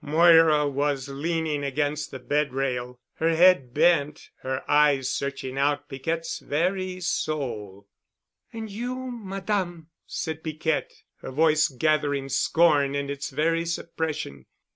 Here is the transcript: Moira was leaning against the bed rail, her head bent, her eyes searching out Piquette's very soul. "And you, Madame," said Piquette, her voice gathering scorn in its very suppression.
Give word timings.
Moira 0.03 0.67
was 0.67 1.07
leaning 1.09 1.63
against 1.63 2.09
the 2.09 2.17
bed 2.17 2.53
rail, 2.55 2.99
her 3.17 3.35
head 3.35 3.71
bent, 3.71 4.31
her 4.41 4.63
eyes 4.67 5.11
searching 5.11 5.59
out 5.59 5.87
Piquette's 5.87 6.39
very 6.39 6.99
soul. 6.99 7.87
"And 8.51 8.71
you, 8.71 8.95
Madame," 9.11 9.91
said 10.07 10.43
Piquette, 10.43 11.03
her 11.17 11.29
voice 11.29 11.67
gathering 11.67 12.29
scorn 12.29 12.95
in 12.95 13.11
its 13.11 13.29
very 13.29 13.63
suppression. 13.63 14.47